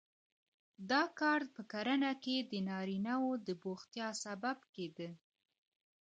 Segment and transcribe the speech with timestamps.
[0.89, 2.35] دا کار په کرنه کې
[2.69, 5.09] نارینه وو د بوختیا سبب کېده.